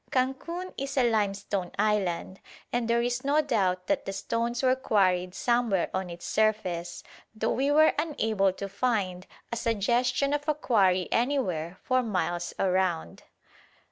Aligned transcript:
Cancun 0.09 0.73
is 0.79 0.97
a 0.97 1.07
limestone 1.07 1.69
island, 1.77 2.39
and 2.73 2.87
there 2.87 3.03
is 3.03 3.23
no 3.23 3.39
doubt 3.39 3.85
that 3.85 4.05
the 4.05 4.11
stones 4.13 4.63
were 4.63 4.75
quarried 4.75 5.35
somewhere 5.35 5.91
on 5.93 6.09
its 6.09 6.25
surface, 6.25 7.03
though 7.35 7.51
we 7.51 7.69
were 7.69 7.93
unable 7.99 8.51
to 8.53 8.67
find 8.67 9.27
a 9.51 9.55
suggestion 9.55 10.33
of 10.33 10.47
a 10.49 10.55
quarry 10.55 11.07
anywhere 11.11 11.77
for 11.83 12.01
miles 12.01 12.51
around. 12.57 13.21